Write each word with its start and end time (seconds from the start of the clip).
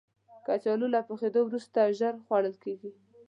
کچالو 0.45 0.87
له 0.93 0.99
پخېدو 1.07 1.41
وروسته 1.45 1.79
ژر 1.97 2.15
خوړل 2.25 2.55
کېږي 2.63 2.91